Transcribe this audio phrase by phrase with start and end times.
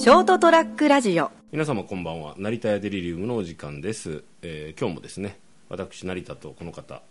[0.00, 1.30] ショートトラックラジオ。
[1.52, 2.34] 皆様こんばんは。
[2.38, 5.38] 成田屋デリリウムのお時間です、えー今日もですね
[5.68, 7.02] 私成田とこの方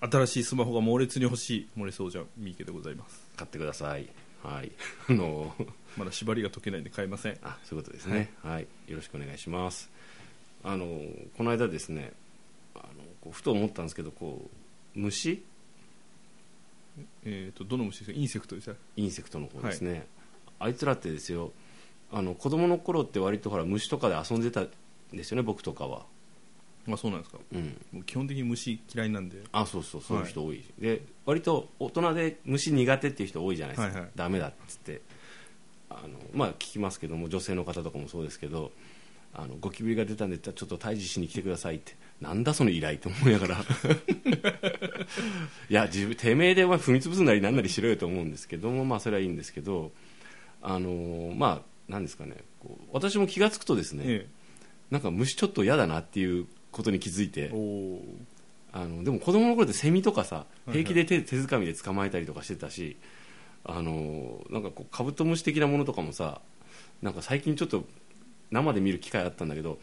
[0.00, 3.26] 新しいスマホが猛烈に欲しい森総じゃ三池でございます。
[3.36, 4.06] 買ってください。
[4.42, 4.70] はい。
[5.08, 5.54] あの
[5.96, 7.38] まだ縛りが解けないんで買えません。
[7.42, 8.30] あそういうことですね。
[8.42, 9.90] はい、よろしくお願いします。
[10.62, 10.86] あの
[11.38, 12.12] この間ですね
[12.74, 12.84] あの
[13.22, 14.50] こうふと思ったんですけどこ
[14.94, 15.42] う虫？
[17.24, 18.18] えっ、とどの虫ですか？
[18.18, 18.76] insect ですか？
[18.96, 20.06] insect の方ですね、
[20.58, 21.50] あいつらってですよ
[22.12, 24.68] あの子供の頃って割とほら虫とかで遊んでたん
[25.12, 26.02] ですよね僕とかは。
[26.86, 27.38] まあそうなんですか。
[27.52, 27.80] うん。
[27.92, 29.42] もう基本的に虫嫌いなんで。
[29.52, 34.10] あそうそうそういう人多い、で割と大人で虫苦手っていう人多いじゃないですか、はいはい。
[34.14, 35.00] ダメだっつって。
[35.90, 38.72] あのまあ聞きますけども女性の方とかもそうですけど
[39.32, 41.96] あのゴキブリが出たんでちょっと退治しに来てくださいって。
[42.20, 43.56] なんだその依頼って思いながら。
[45.68, 49.92] いや自分てめえでまあ踏み潰すなりなんなりしろよと思うんですけどもまあそれはいいんですけど
[50.62, 54.26] あのまあなんですかねこう私も気が付くとですね、え
[54.90, 57.50] なんか虫ちょっと嫌だなっていうことに気づいて
[58.72, 62.96] あのでも子供の頃ってセミとかさ平気で手,、手づかみで捕まえたりとかしてたし
[63.64, 66.40] あのなんかこうカブトムシ的なものとかもさ
[67.02, 67.84] なんか最近ちょっと
[68.50, 69.78] 生で見る機会あったんだけど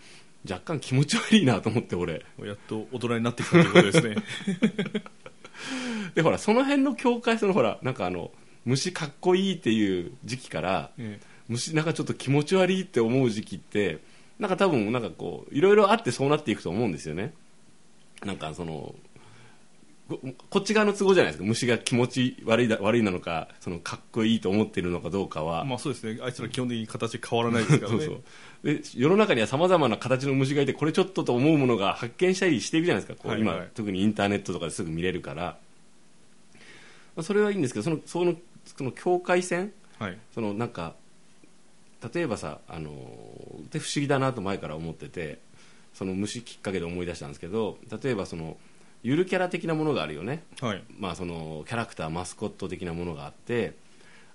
[0.49, 2.25] 若干気持ち悪いなと思って俺。
[2.43, 4.15] やっと大人になってきたということですね。
[6.15, 8.31] でほらその辺の境界そのほらなんかあの
[8.65, 11.19] 虫かっこいいっていう時期からえ
[11.51, 13.99] 虫なんかちょっと気持ち悪いって思う時期って
[14.39, 17.33] なんか多分なんかこういろいろあってそうなっていくと思うんですよね。
[18.25, 18.95] なんかその
[20.07, 21.47] ここっち側の都合じゃないですか。
[21.47, 26.19] 虫が気持ち悪いだ悪いなのかそのかっこいいと思ってるのかどうかは、えまあそうですね。
[26.23, 27.99] あいつら基本的に形変わらないですからね。
[27.99, 28.21] そうそう。
[28.63, 33.21] で世の中にはさまざまな形の虫がいてこれちょっとと思うものが発見したりしていくじゃないですか。
[33.21, 33.57] こう、はいはい。
[33.57, 35.57] 今特にインターネットとかですぐ見れるから。
[37.15, 38.35] まあそれはいいんですけどそのその
[38.65, 39.73] その境界線？
[39.99, 40.17] はい。
[40.33, 40.95] そのなんか
[42.13, 42.91] 例えばさあの
[43.71, 45.39] で不思議だなと前から思ってて
[45.93, 48.57] その虫きっかけで思い出したんですけど例えばその
[49.03, 50.83] ゆるキャラ的なものがあるよね、はい。
[50.97, 53.75] まあ、そのキャラクターマスコット的なものがあって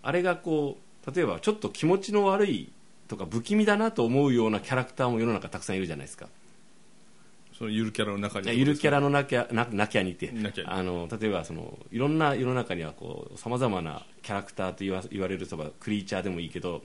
[0.02, 2.72] あれがこう例えばちょっと気持ちの悪い
[3.08, 6.28] とか不気味だなと思うようなキャラクターも世の中たくさんいるじゃないですか
[7.56, 10.30] そのゆるキャラの中にゆるキャラのなきゃななきゃにって。
[10.30, 10.68] なきゃに。
[10.70, 12.92] あの例えばそのいろんな世の中には
[13.36, 16.82] さまざまなキャラクターと言わ言われるそばクリーチャーでもいいけど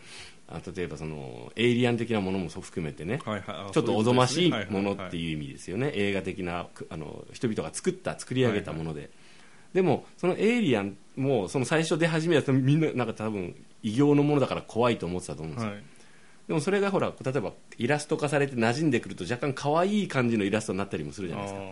[0.48, 3.56] あ例えばそのエイリアン的なものもそう含めてね、はいはい。
[3.68, 9.10] あちょっとおぞましいものっていう意味ですよね、映画的なくあの人々が作った作り上げたもので、
[9.74, 15.84] でもそのエイリアンもその最初出始めたとみんななんか多分異形のものだから怖いと思ってたと思うんですよ、はい
[16.52, 21.62] でもそれがほら例えばイラスト化されて馴染んでくると若干可愛い感じのイラストになったりもするじゃないですか。
[21.62, 21.64] あ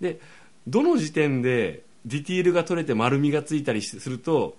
[0.00, 0.18] で
[0.66, 4.56] どの時点でディティールが取れて丸みがついたりすると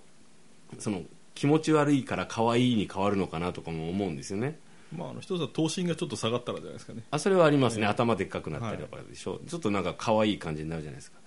[0.78, 1.02] その
[1.34, 4.56] 気持ち悪いから可愛いに変わるのかなとかも思うんですよね。
[4.94, 7.02] ーまああの一つは頭身がちょっと下がったらじゃないですかね。
[7.10, 11.18] あそれはありますね、ええ頭でっかくなったりとかでしょ、ちょっとなんか可愛い感じになるじゃないですか。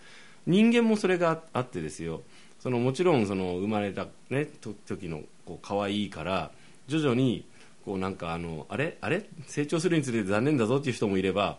[0.47, 2.21] 人間もそれがあってですよ。
[2.61, 6.51] そのもちろんその生まれた、ね、と時のこう可愛いから
[6.87, 7.43] 徐々に
[7.89, 8.99] こうなんかあのあれ？
[9.01, 9.25] あれ？
[9.47, 11.57] 成長するにつれて残念だぞっていう人もいれば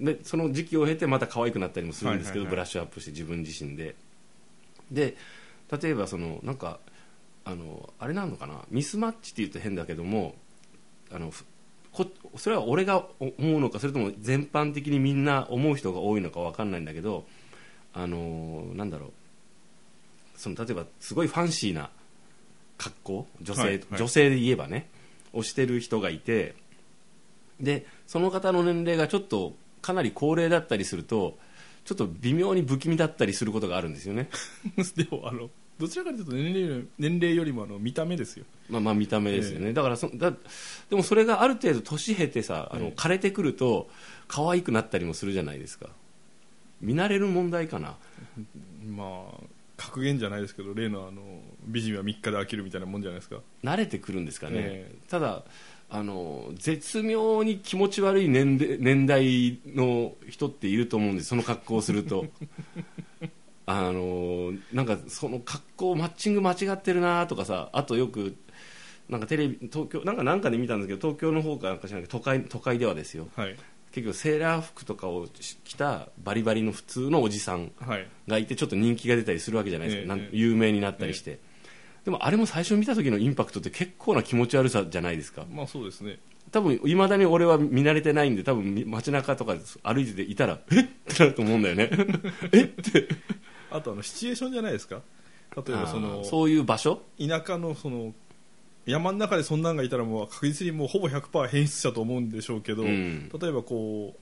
[0.00, 3.94] でその時期を経てまた可愛くなったりもするんですけど、ブラッシュアップして自分自身で。
[4.90, 5.16] で
[5.80, 6.80] 例えばそのなんか
[7.44, 8.62] あのあれなのかな？
[8.70, 10.34] ミスマッチって言うと変だけども
[11.12, 11.44] あのふ
[11.92, 12.06] こ
[12.36, 17.24] それは俺が思うのかそれとも全般的にみんな思う人が多いのか分かんないんだけど
[17.94, 19.10] あのなんだろう。
[20.36, 21.90] その例えばすごいファンシーな
[22.76, 23.26] 格好？
[23.42, 23.84] 女性,、はいはい。
[23.96, 24.88] 女性で言えばね
[25.32, 26.54] をしてる人がいて
[27.60, 31.38] でその方の年齢がちょっとかなり高齢だったりすると
[31.84, 34.28] ちょっと微妙に不気味だったりすることがあるんですよね。
[34.94, 38.44] でもあのどちらかというと年齢より年齢よりもあの見た目ですよ。
[38.68, 40.32] まあ、まあ見た目ですよね、だからそだ
[40.90, 42.92] でもそれがある程度年経てさあのええ。
[42.94, 43.88] 枯れてくると
[44.26, 45.88] 可愛くなったりもするじゃないですか。
[46.80, 47.96] 見慣れる問題かな。
[48.86, 49.44] まあ
[49.78, 51.22] 格言じゃないですけど例のあの
[51.64, 53.40] 美人は3日で飽きるみたいなもんじゃないですか。
[53.62, 55.44] 慣れてくるんですかね、えただ
[55.88, 61.28] あの絶妙に気持ち悪い年齢年代の人っていると思うんです。
[61.28, 62.26] その格好をすると。
[63.70, 68.34] あのなんかその格好マッチング間違ってるなとかさあとよく
[69.10, 73.28] なんかテレビ東京なんかなんかで見たんですけど東京の方かなんか知らないけど都会都会ではですよ。
[73.36, 73.56] はい
[73.92, 75.26] 結局セーラー服とかを
[75.64, 78.06] 着たバリバリの普通のおじさんはい。
[78.28, 80.36] がいてちょっと人気が出たりするわけじゃないですか、なんええ。
[80.36, 81.40] 有名になったりして、
[82.04, 85.44] でもあれも最初見た時のインパクトって結構な気持ち悪さじゃないですか。
[85.50, 86.18] まあそうですね。
[86.50, 90.82] 多分いまだに俺は見慣れてないんで多分街中とか歩いてていたらえっ？
[90.84, 91.90] ってなると思うんだよね。
[92.52, 92.66] えっ？
[92.68, 93.08] て。
[93.70, 95.02] あとあのシチュエーションじゃないですか。
[95.56, 97.02] 例えばそあのーそういう場所？
[97.18, 98.14] 田舎のその
[98.88, 103.28] 山の中でそんなんがいたらもう確実にもうほぼ100%変質者と思うんでしょうけど、うん。
[103.40, 104.14] 例えばこ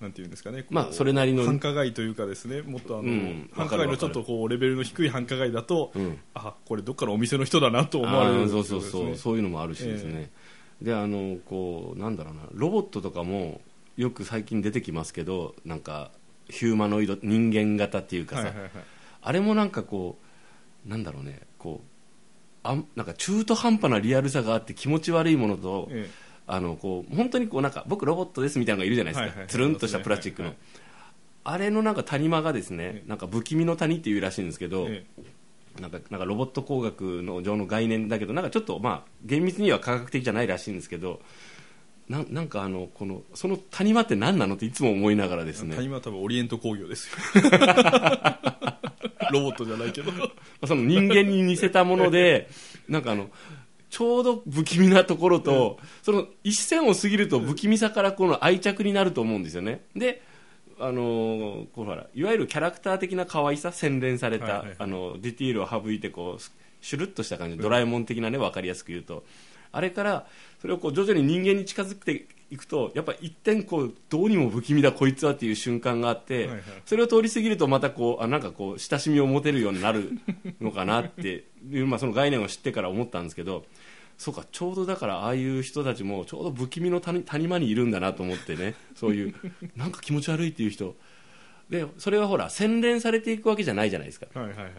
[0.00, 6.18] うなんていうんですかねまあそれなりの繁華街というかですねもっとあの、うん繁華街のちょっとこうレベルの低い繁華街だと、うん。
[6.34, 10.30] あこれどっかのお店の人だなと思われるあーそうそうそう、そういうのもあるしですね、
[10.82, 13.60] であのこうなんだろうなロボットとかも
[13.96, 16.10] よく最近出てきますけどなんか
[16.50, 18.70] ヒューマノイド人間型っていうかさ、はいはいはい。
[19.22, 20.18] あれもなんかこ
[20.86, 21.93] うなんだろうねこう
[22.64, 26.10] あんなんか中途半端なリアルさがあって気持ち悪いものと、え
[26.46, 30.56] あのこう本当にこうなんか僕ロボットですみたいなのがいるじゃないですか、はいはいつるんとしたプラスチックの、はい
[31.44, 33.08] あれのなんか谷間がですね、ええ。
[33.08, 35.04] なんか不気味の谷っていうらしいんですけど、え
[35.78, 41.20] なんかなんかロボット工学の上の概念だけどなんかちょっとまあ厳密には科学的じゃないらしいんですけど
[42.08, 45.74] ななんかあのこのその谷間って何なのっていつも思いながらですね。
[45.74, 47.16] 谷間は多分オリエント工業ですよ
[49.34, 50.12] ロボットじゃないけど。
[50.66, 52.48] その人間に似せたもので
[52.88, 53.30] なんかあの
[53.90, 59.84] ちょうど不気味なところと、その一線を過ぎると不気味さからこの愛着になると思うんですよね。
[59.94, 60.22] で
[60.80, 64.76] あのーこうほらいわゆるキャラクター的な可愛さ洗練された、はいはいはい。
[64.80, 66.42] あのディティールを省いてこう
[66.80, 69.24] シュルッとした感じドラえもん的なね分かりやすく言うと。
[69.70, 70.26] あれから
[70.60, 76.62] それをこう徐々に人間に近づいていくとやっぱ一点こうどうにも不気味だこいつはっていう瞬間があって、はいはい。
[76.86, 80.12] それを通り過ぎるとまたこうあなんかこう親しみを持てるようになる
[80.60, 83.64] のかなって いう、まあ、その概念を知ってから思ったんですけど
[84.16, 89.34] そうかちょうどだからああいう人たちもちょうど不気味の谷谷間にいるんだなと思ってねそういう
[89.74, 90.96] なんか気持ち悪いっていう人。
[91.70, 94.26] でそれはほら洗練されていくわけじゃないじゃないですか。
[94.38, 94.72] はいはいはい。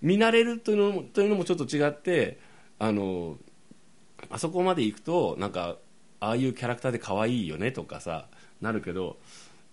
[0.00, 2.38] 見慣れるというのもというのもちょっと違って
[2.78, 3.36] あの
[4.30, 5.76] あそこまで行くとなんか
[6.20, 8.26] ああいうキャラクターで可愛いよねとかさ
[8.60, 9.16] なるけど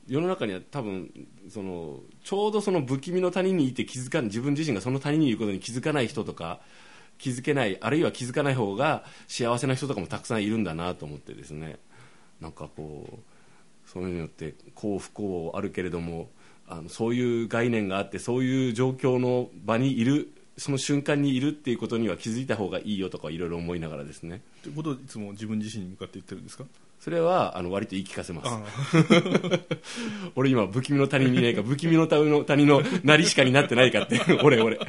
[0.07, 1.11] 世の中には多分
[1.49, 6.61] そのちょうどその不気味の谷にいて気づかない自分自身がその谷にいることに気づかない人とか
[7.17, 11.77] 気づけないあるいは気づかない方が幸せな人とかもたくさんいるんだなと思ってですね。
[12.39, 16.29] なんかこうそういうのによって幸不幸あるけれども
[16.67, 24.41] あのそういう概念があってそういう状況の場にいるその瞬間にいるっていうことには気づいた方がいいよとかいろいろ思いながらですね。
[24.63, 26.65] ということをいつも自分自身に向かって言ってるんですか？
[26.99, 28.49] それはあの割と言い聞かせます。
[28.49, 28.63] あ
[30.35, 34.79] 俺今不気味の谷にいないか不気味の谷の谷のなりしかになってないかって 俺俺。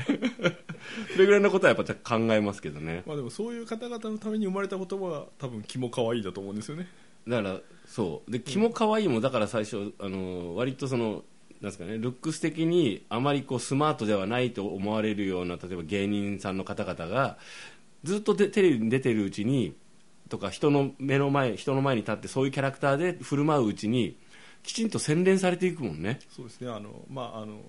[1.12, 3.02] それぐらいのことはやっぱ考えますけどね。
[3.06, 6.88] まあでもそういう方々のために生まれた言葉は多分気も可愛いだと思うんですよね。
[7.26, 8.30] だからそう。
[8.30, 11.24] で気も可愛いもだから最初あの割とその
[11.60, 17.38] なんですかねルックス的にあまりこうスマートではないと思われるような例えば芸人さんの方々が
[18.04, 19.74] ずっとでテレビに出てるうちに
[20.28, 24.16] とか人の目の前人の前に立ってそういうキャラクターで振る舞ううちに
[24.62, 26.18] きちんと洗練されていくもんね。
[26.28, 26.70] そうですね。
[26.70, 27.60] あのまああの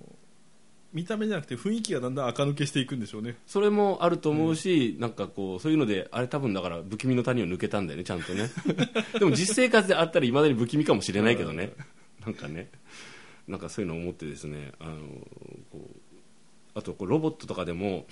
[0.92, 3.35] 見た目じゃなくて雰囲気がだんだん垢抜けしていくんでしょうね。
[3.47, 8.50] それもあると思うし、なんかこうそういうのであれ多分だから不気味の谷を抜けたんだよねちゃんとね。
[9.18, 11.74] でも実生活であったらいまだに不気味かもしれないけどね。
[12.25, 12.69] なんかね
[13.50, 15.00] なんかそういうのを思ってですねあの
[15.72, 15.81] こう
[16.75, 18.06] あとこうロボットとかでも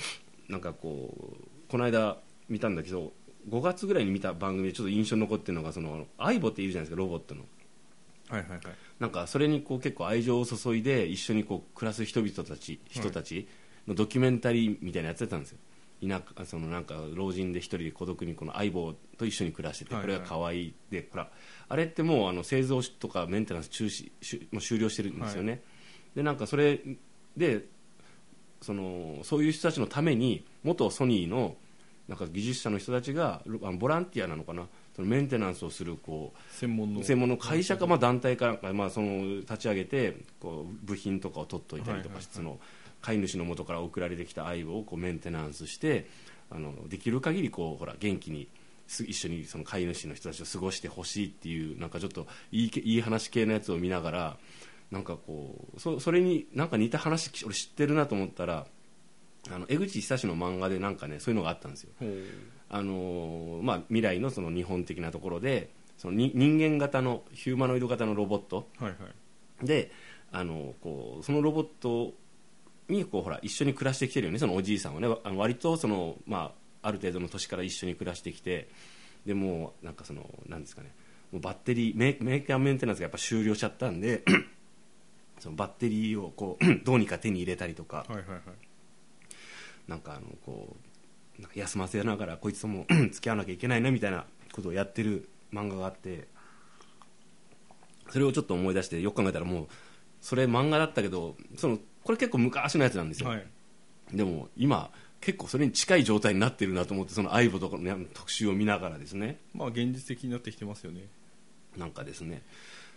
[0.49, 2.17] なんかこうこの間
[2.49, 3.13] 見たんだけど
[3.49, 7.43] 5月ぐらいに見た番組でちょっと印象に残ってるのがそのアイボっているじゃないですかロボットの。
[8.29, 8.61] はいはいはい。
[8.99, 13.47] なんかそれにこう結構愛情を注いで一緒にこう暮らす人々たち人たち
[13.87, 15.59] のドキュメンタリーみたいなのやってたんですよ
[16.05, 21.29] 田舎そのなんか老人で一人で孤独にこの相棒と一緒に暮らしててこはいはいれが可愛いでほら
[21.69, 25.61] あれってもうあの製造とかメンテナンス中止しもう終了してるんですよね、
[26.15, 26.79] でなんかそれ
[27.35, 27.65] で
[28.61, 31.55] そのそういう人たちのために元ソニーの
[32.07, 33.41] なんか技術者の人たちが
[33.79, 34.67] ボランティアなのかな。
[34.95, 42.59] そのメンテナンスをするこう専門の専門の会社か、まあ、団体かまあ、その立ち上げてこう部品とかを取っといたりとかして、その
[43.07, 46.09] 飼い主の元から送られてきた愛をこうメンテナンスして
[46.51, 48.49] あのできる限りこうほら元気に
[48.85, 54.37] す一緒にその飼い主の人たちと過ごしてほしいっていうなんかちょっといいけいい話系のやつを見ながら
[54.91, 58.67] なんかこうそそれになんか似た話俺知ってるなと思ったら
[59.49, 61.91] あの江口久志の漫画でなんかねそういうのがあったんですよ。
[62.69, 68.95] あのーまあ、未来のその日本的なところでそのに人間型のヒューマノイド型のロボットはいは
[69.63, 69.91] いで
[70.33, 72.13] あのこうそのロボット
[72.89, 74.39] にこうほら一緒に暮らしてきてるよね。
[74.39, 75.07] そのおじいさんはね。
[75.23, 78.69] あの割とその、まあ、ある程度の年から一緒に暮らしてきて
[79.25, 80.93] でもうなんかそのなんですかね。
[81.31, 84.23] もうバッテリーメメーカーメンテナンスがやっぱ終了しちゃったんで
[85.39, 88.05] そのバッテリーをこう どうにか手に入れたりとか。
[88.07, 88.41] はいはいはい。
[89.87, 90.75] なんかあのこ
[91.39, 96.27] うなんか休ませながらこいつとも 付き合わなきゃいけないなみたいなことをやってる漫画があって。
[98.09, 99.67] それをちょっと思い出してよく考えたらもう
[100.21, 101.77] それ漫画だったけどその
[102.07, 103.45] これ結構昔のやつなんですよ、はい。
[104.13, 109.41] でも今結構それに近い状態になってるなと思ってその相棒とかの特集を見ながらですね。
[109.53, 111.01] まあ現実的になってきてますよね。
[111.75, 112.43] なんかですね。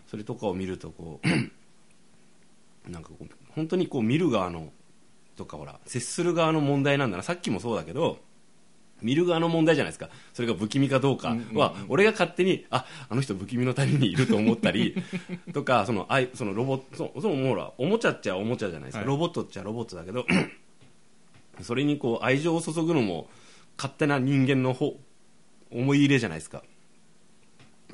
[0.08, 1.28] それとかを見るとこう
[2.88, 4.72] なんかこう本当にこう見る側の
[5.34, 7.24] とかほら接する側の問題なんだな。
[7.24, 8.20] さっきもそうだけど
[9.02, 10.08] 見る側の問題じゃないですか。
[10.32, 14.94] それが不気味かどうかは、俺が勝手にああの人不気味の谷にいると思ったり
[15.52, 19.08] とかそのあいそのロボットそそほらおもちゃっちゃおもちゃじゃないですか、はい。
[19.08, 20.26] ロボットっちゃロボットだけど
[21.62, 23.28] それにこう愛情を注ぐのも
[23.76, 24.98] 勝手な人間の方
[25.70, 26.62] 思い入れじゃないですか。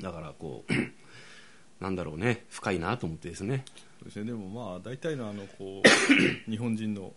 [0.01, 0.73] だからこう
[1.83, 2.45] なんだろうね。
[2.49, 3.63] 深いなと思ってですね。
[3.99, 4.25] そうですね。
[4.25, 5.89] でもまあ大体のあのこう
[6.49, 7.13] 日本人の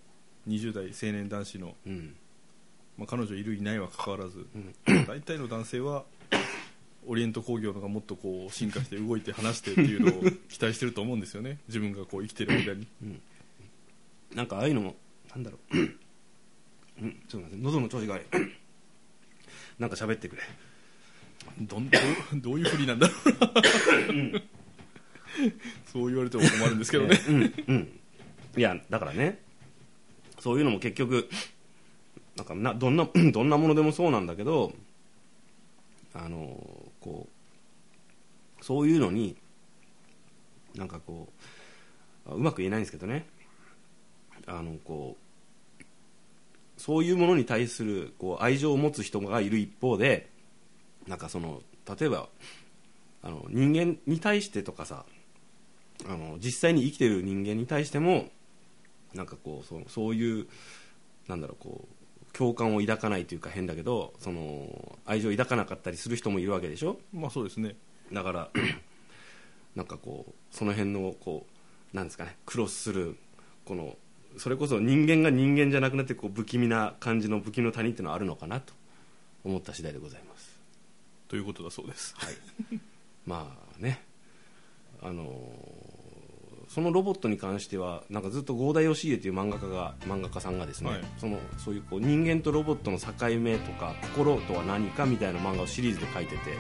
[0.48, 2.16] 20代青年男子の、うん
[3.00, 4.74] まあ、彼女いるいないは関わらず、ん。
[5.06, 6.04] 大体の男性は
[7.06, 11.58] オリエント工業のがもっとこう進化して動いて話してっていうのを期待してると思うんですよね。
[11.66, 12.86] 自分がこう生きてる間に。
[14.34, 14.96] なんかああいうのも
[15.34, 15.42] なん。
[15.42, 15.80] だろうう
[17.06, 17.22] ん。
[17.26, 18.26] ちょっと待って喉の調子が悪い。
[19.80, 20.42] なんか喋ってくれ。
[21.62, 23.14] どんどうどういうふりなんだろ
[24.10, 24.12] う。
[24.34, 24.42] な
[25.86, 27.18] そう言われても困るんですけどね、
[28.58, 29.40] いやだからね。
[30.38, 31.28] そういうのも結局
[32.40, 34.72] なんかなどんな どんなものでもそうなんだけど
[36.14, 36.56] あの
[37.00, 37.28] こ
[38.60, 39.36] うそういうのに
[40.74, 41.28] なんかこ
[42.26, 43.26] ううまく言えないんですけどね。
[44.46, 45.82] あのこう
[46.78, 50.30] そういうものに対するこう愛情を持つ人がいる一方で
[51.06, 51.62] なんかその
[51.98, 52.28] 例えば
[53.22, 55.04] あの人間に対してとかさ
[56.06, 58.30] あの実際に生きてる人間に対しても
[59.12, 60.46] なんかこうそそういう
[61.28, 61.99] なんだろうこう
[62.32, 66.98] 共感を抱かないというか変だけどその愛情を抱かなかったりする人もいるわけでしょ？
[67.12, 67.76] まあそうですね。
[68.12, 68.50] だから
[69.76, 71.46] なんかこうその辺のこ
[71.92, 73.16] うなんですかねクロスする
[73.64, 73.96] この
[74.36, 78.72] それこそ人間が人間じゃなくなってこう不気味な感じの不気味の谷っていうのはあるのかなと
[79.44, 80.60] 思った次第でございます。
[81.28, 82.14] ということだそうです。
[82.16, 82.34] はい。
[83.26, 84.02] まあね。
[85.02, 85.99] あのー
[86.72, 91.00] そのロボットに関してはなんかずっと合田義家という漫画家が漫画家さんがですね、はい。
[91.18, 96.54] そのそういうこう人間とロボットの境目とか心とは何かみたいな漫画をシリーズで書いてて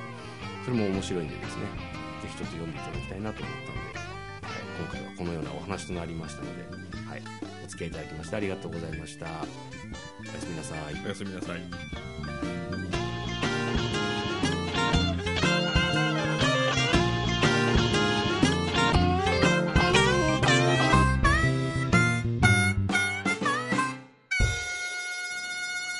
[0.64, 1.62] それも面白いんでですね
[2.22, 6.62] ぜひちょっと読んでいただきたいなと思ったので、はい、今回はこのようなお話となりましたので、
[7.08, 7.22] はい、
[7.64, 9.26] お付き合いいただきましてありがとうございました。
[9.26, 11.04] おやすみなさい。
[11.04, 12.79] おやすみなさい